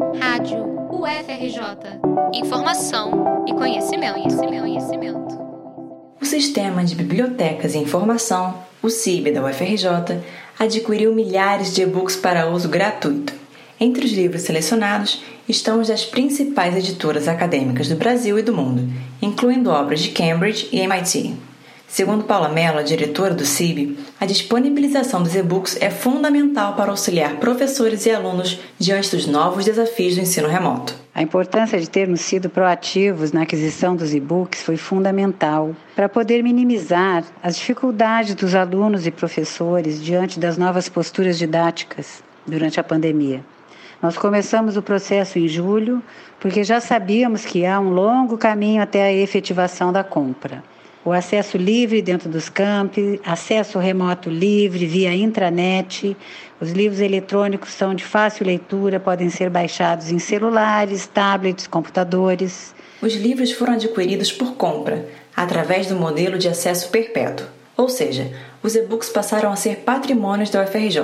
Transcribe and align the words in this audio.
Rádio 0.00 0.64
UFRJ. 0.90 2.00
Informação 2.32 3.44
e 3.46 3.52
conhecimento, 3.52 4.14
conhecimento, 4.14 4.60
conhecimento. 4.62 5.38
O 6.18 6.24
Sistema 6.24 6.82
de 6.82 6.94
Bibliotecas 6.94 7.74
e 7.74 7.78
Informação, 7.78 8.54
o 8.82 8.88
CIB 8.88 9.30
da 9.30 9.44
UFRJ, 9.44 10.22
adquiriu 10.58 11.14
milhares 11.14 11.74
de 11.74 11.82
e-books 11.82 12.16
para 12.16 12.48
uso 12.48 12.70
gratuito. 12.70 13.34
Entre 13.78 14.06
os 14.06 14.12
livros 14.12 14.42
selecionados 14.42 15.22
estão 15.46 15.80
os 15.80 15.88
das 15.88 16.04
principais 16.04 16.74
editoras 16.74 17.28
acadêmicas 17.28 17.88
do 17.88 17.96
Brasil 17.96 18.38
e 18.38 18.42
do 18.42 18.54
mundo, 18.54 18.90
incluindo 19.20 19.68
obras 19.68 20.00
de 20.00 20.08
Cambridge 20.12 20.66
e 20.72 20.80
MIT. 20.80 21.49
Segundo 21.90 22.22
Paula 22.22 22.48
Mello, 22.48 22.84
diretora 22.84 23.34
do 23.34 23.44
CIB, 23.44 23.98
a 24.20 24.24
disponibilização 24.24 25.24
dos 25.24 25.34
e-books 25.34 25.76
é 25.80 25.90
fundamental 25.90 26.76
para 26.76 26.92
auxiliar 26.92 27.38
professores 27.38 28.06
e 28.06 28.12
alunos 28.12 28.60
diante 28.78 29.10
dos 29.10 29.26
novos 29.26 29.64
desafios 29.64 30.14
do 30.14 30.20
ensino 30.20 30.46
remoto. 30.46 30.94
A 31.12 31.20
importância 31.20 31.80
de 31.80 31.90
termos 31.90 32.20
sido 32.20 32.48
proativos 32.48 33.32
na 33.32 33.42
aquisição 33.42 33.96
dos 33.96 34.14
e-books 34.14 34.62
foi 34.62 34.76
fundamental 34.76 35.74
para 35.96 36.08
poder 36.08 36.44
minimizar 36.44 37.24
as 37.42 37.56
dificuldades 37.56 38.36
dos 38.36 38.54
alunos 38.54 39.04
e 39.04 39.10
professores 39.10 40.00
diante 40.00 40.38
das 40.38 40.56
novas 40.56 40.88
posturas 40.88 41.36
didáticas 41.36 42.22
durante 42.46 42.78
a 42.78 42.84
pandemia. 42.84 43.44
Nós 44.00 44.16
começamos 44.16 44.76
o 44.76 44.82
processo 44.82 45.40
em 45.40 45.48
julho, 45.48 46.00
porque 46.38 46.62
já 46.62 46.80
sabíamos 46.80 47.44
que 47.44 47.66
há 47.66 47.80
um 47.80 47.90
longo 47.90 48.38
caminho 48.38 48.80
até 48.80 49.02
a 49.02 49.12
efetivação 49.12 49.92
da 49.92 50.04
compra 50.04 50.62
o 51.04 51.12
acesso 51.12 51.56
livre 51.56 52.02
dentro 52.02 52.28
dos 52.28 52.48
campi, 52.48 53.20
acesso 53.24 53.78
remoto 53.78 54.28
livre 54.28 54.86
via 54.86 55.14
intranet. 55.14 56.16
Os 56.60 56.72
livros 56.72 57.00
eletrônicos 57.00 57.70
são 57.70 57.94
de 57.94 58.04
fácil 58.04 58.46
leitura, 58.46 59.00
podem 59.00 59.30
ser 59.30 59.48
baixados 59.48 60.10
em 60.10 60.18
celulares, 60.18 61.06
tablets, 61.06 61.66
computadores. 61.66 62.74
Os 63.00 63.14
livros 63.14 63.50
foram 63.52 63.74
adquiridos 63.74 64.30
por 64.30 64.52
compra, 64.56 65.08
através 65.34 65.86
do 65.86 65.96
modelo 65.96 66.36
de 66.36 66.48
acesso 66.48 66.90
perpétuo, 66.90 67.46
ou 67.76 67.88
seja, 67.88 68.30
os 68.62 68.74
e-books 68.74 69.08
passaram 69.08 69.50
a 69.50 69.56
ser 69.56 69.76
patrimônios 69.76 70.50
da 70.50 70.62
UFRJ, 70.62 71.00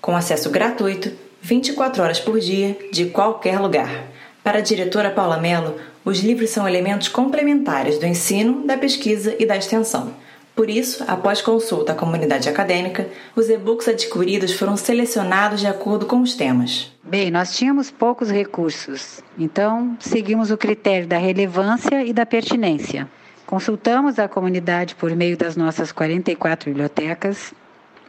com 0.00 0.14
acesso 0.14 0.48
gratuito, 0.48 1.10
24 1.42 2.02
horas 2.02 2.20
por 2.20 2.38
dia, 2.38 2.78
de 2.92 3.06
qualquer 3.06 3.58
lugar. 3.58 4.04
Para 4.44 4.58
a 4.58 4.62
diretora 4.62 5.10
Paula 5.10 5.38
Mello, 5.38 5.74
os 6.04 6.20
livros 6.20 6.50
são 6.50 6.68
elementos 6.68 7.08
complementares 7.08 7.98
do 7.98 8.06
ensino, 8.06 8.66
da 8.66 8.76
pesquisa 8.76 9.34
e 9.38 9.46
da 9.46 9.56
extensão. 9.56 10.12
Por 10.54 10.70
isso, 10.70 11.02
após 11.08 11.42
consulta 11.42 11.92
à 11.92 11.94
comunidade 11.96 12.48
acadêmica, 12.48 13.08
os 13.34 13.48
e-books 13.48 13.88
adquiridos 13.88 14.52
foram 14.52 14.76
selecionados 14.76 15.60
de 15.60 15.66
acordo 15.66 16.06
com 16.06 16.20
os 16.20 16.34
temas. 16.34 16.92
Bem, 17.02 17.30
nós 17.30 17.56
tínhamos 17.56 17.90
poucos 17.90 18.30
recursos, 18.30 19.20
então 19.36 19.96
seguimos 19.98 20.50
o 20.50 20.56
critério 20.56 21.08
da 21.08 21.18
relevância 21.18 22.04
e 22.04 22.12
da 22.12 22.24
pertinência. 22.24 23.08
Consultamos 23.46 24.18
a 24.18 24.28
comunidade 24.28 24.94
por 24.94 25.14
meio 25.16 25.36
das 25.36 25.56
nossas 25.56 25.90
44 25.90 26.70
bibliotecas 26.70 27.52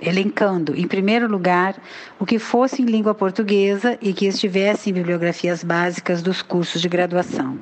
elencando, 0.02 0.76
em 0.76 0.88
primeiro 0.88 1.28
lugar, 1.28 1.76
o 2.20 2.26
que 2.26 2.38
fosse 2.38 2.82
em 2.82 2.86
língua 2.86 3.16
portuguesa 3.16 3.98
e 4.02 4.14
que 4.14 4.26
estivesse 4.26 4.90
em 4.90 4.94
bibliografias 4.94 5.64
básicas 5.64 6.22
dos 6.22 6.42
cursos 6.42 6.82
de 6.82 6.90
graduação. 6.90 7.58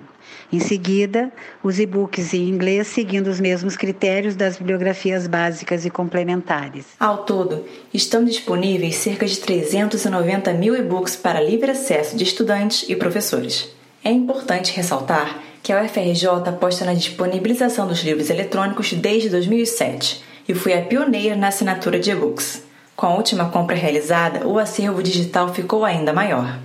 Em 0.53 0.59
seguida, 0.59 1.31
os 1.63 1.79
e-books 1.79 2.31
em 2.31 2.47
inglês, 2.47 2.85
seguindo 2.85 3.25
os 3.25 3.39
mesmos 3.39 3.75
critérios 3.75 4.35
das 4.35 4.55
bibliografias 4.55 5.25
básicas 5.25 5.83
e 5.83 5.89
complementares. 5.89 6.85
Ao 6.99 7.23
todo, 7.23 7.65
estão 7.91 8.23
disponíveis 8.23 8.97
cerca 8.97 9.25
de 9.25 9.35
390 9.39 10.53
mil 10.53 10.75
e-books 10.75 11.15
para 11.15 11.41
livre 11.41 11.71
acesso 11.71 12.15
de 12.15 12.23
estudantes 12.23 12.87
e 12.87 12.95
professores. 12.95 13.67
É 14.03 14.11
importante 14.11 14.71
ressaltar 14.75 15.41
que 15.63 15.73
a 15.73 15.81
UFRJ 15.81 16.27
aposta 16.45 16.85
na 16.85 16.93
disponibilização 16.93 17.87
dos 17.87 18.03
livros 18.03 18.29
eletrônicos 18.29 18.93
desde 18.93 19.29
2007 19.29 20.23
e 20.47 20.53
foi 20.53 20.73
a 20.73 20.83
pioneira 20.83 21.35
na 21.35 21.47
assinatura 21.47 21.99
de 21.99 22.11
e-books. 22.11 22.61
Com 22.95 23.07
a 23.07 23.15
última 23.15 23.49
compra 23.49 23.75
realizada, 23.75 24.47
o 24.47 24.59
acervo 24.59 25.01
digital 25.01 25.51
ficou 25.51 25.83
ainda 25.83 26.13
maior. 26.13 26.59